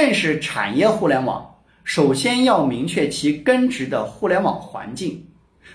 [0.00, 5.26] 认识产业互联网，首先要明确其根植的互联网环境。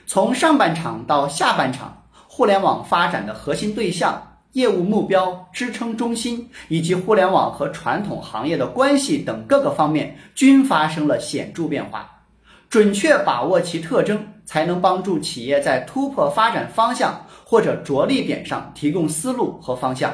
[0.08, 12.10] 从上半场到下半场，互联网发展的核心对象、业务目标、支撑中心，以及互联网和传统行业的关系等各个方面，均发生了显著变化。
[12.68, 20.12] 准确把握其特征，才能帮助企业在突破发展方向或者着力点上提供思路和方向。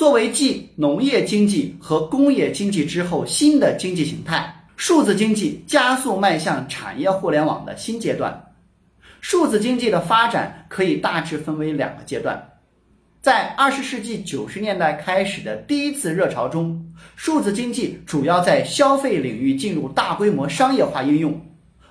[0.00, 8.50] 作为继农业经济和工业经济之后新的经济形态，数字经济加速迈向产业互联网的新阶段。
[9.20, 12.42] 数字经济的发展可以大致分为两个阶段。
[13.20, 16.82] 在二十世纪九十年代开始的第一次热潮中，
[17.14, 21.38] 数字经济主要在消费领域进入大规模商业化应用，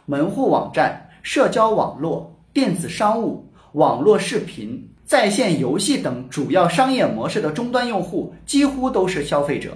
[0.08, 4.88] 门户网站、社交网络、电子商务、网络视频。
[5.10, 9.76] 在线游戏等主要商业模式的终端用户几乎都是消费者，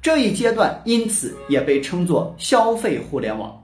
[0.00, 3.62] 这一阶段因此也被称作消费互联网。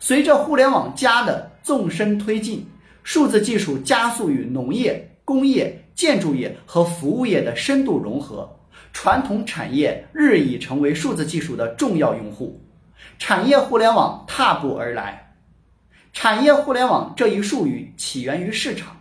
[0.00, 2.66] 随着互联网加的纵深推进，
[3.04, 8.50] 数字技术加速与农业、工业、建筑业和服务业的深度融合，
[8.92, 12.60] 传统产业日益成为数字技术的重要用户，
[13.20, 15.32] 产业互联网踏步而来。
[16.12, 18.96] 产业互联网这一术语起源于市场。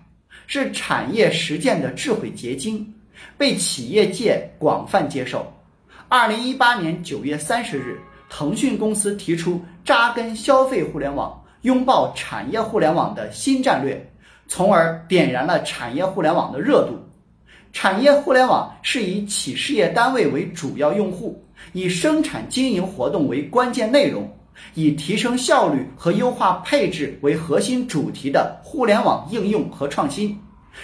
[0.51, 2.91] 是产业实践的智慧结晶，
[3.37, 5.45] 被企业界广泛接受。
[6.07, 7.99] 二零一八年九月三十日，
[8.31, 14.03] 腾讯公司提出扎根消费互联网、拥抱产业互联网的新战略，
[14.47, 16.97] 从而点燃了产业互联网的热度。
[17.71, 21.39] 产业互联网是以企事业单位为主要用户，
[21.73, 24.27] 以生产经营活动为关键内容，
[24.73, 30.39] 以提升效率和优化配置为核心主题的互联网应用和创新。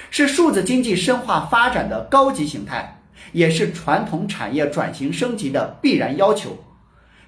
[0.10, 6.58] 是数字经济深化发展的高级形态，也是传统产业转型升级的必然要求。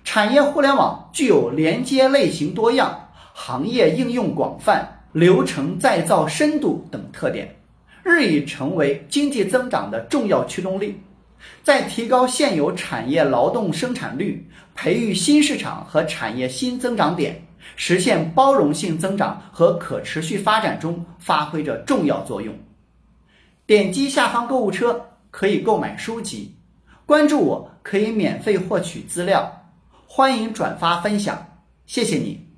[0.04, 7.56] 产业互联网具有连接类型多样、行业应用广泛、流程再造深度等特点，
[8.04, 11.00] 日益成为经济增长的重要驱动力。
[11.64, 17.44] 在提高现有产业劳动生产率、培育新市场和产业新增长点。
[17.76, 22.58] 实现包容性增长和可持续发展中发挥着重要作用。
[23.66, 26.56] 点击下方购物车可以购买书籍，
[27.06, 29.70] 关注我可以免费获取资料，
[30.08, 32.47] 欢迎转发分享，谢谢你。